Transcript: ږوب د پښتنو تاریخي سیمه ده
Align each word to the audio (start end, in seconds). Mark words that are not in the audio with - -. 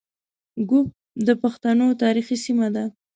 ږوب 0.67 0.87
د 1.27 1.29
پښتنو 1.41 1.87
تاریخي 2.03 2.37
سیمه 2.45 2.67
ده 2.75 2.83